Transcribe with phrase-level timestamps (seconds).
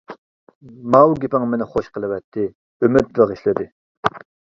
[0.69, 2.45] -ماۋۇ گېپىڭ مېنى خوش قىلىۋەتتى،
[2.87, 3.69] ئۈمىد بېغىشلىدى.